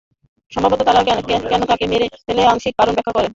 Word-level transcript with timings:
সম্ভবত 0.51 0.79
তারা 0.87 1.01
কেন 1.49 1.61
তাকে 1.71 1.85
মেরে 1.91 2.05
ফেলে 2.17 2.41
তার 2.41 2.51
আংশিক 2.51 2.73
কারণ 2.79 2.93
ব্যাখ্যা 2.93 3.15
করেছে। 3.15 3.29